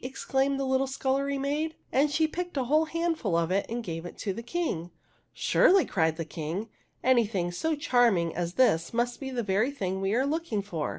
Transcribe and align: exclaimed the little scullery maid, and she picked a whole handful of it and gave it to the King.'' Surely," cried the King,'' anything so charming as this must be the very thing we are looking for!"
exclaimed 0.03 0.59
the 0.59 0.65
little 0.65 0.87
scullery 0.87 1.37
maid, 1.37 1.75
and 1.91 2.09
she 2.09 2.27
picked 2.27 2.57
a 2.57 2.63
whole 2.63 2.85
handful 2.85 3.35
of 3.35 3.51
it 3.51 3.67
and 3.69 3.83
gave 3.83 4.03
it 4.03 4.17
to 4.17 4.33
the 4.33 4.41
King.'' 4.41 4.89
Surely," 5.31 5.85
cried 5.85 6.17
the 6.17 6.25
King,'' 6.25 6.67
anything 7.13 7.51
so 7.51 7.75
charming 7.75 8.33
as 8.33 8.55
this 8.55 8.95
must 8.95 9.19
be 9.19 9.29
the 9.29 9.43
very 9.43 9.69
thing 9.69 10.01
we 10.01 10.15
are 10.15 10.25
looking 10.25 10.63
for!" 10.63 10.89